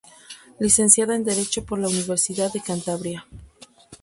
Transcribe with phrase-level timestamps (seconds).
[0.59, 3.27] Licenciada en Derecho por la Universidad de Cantabria.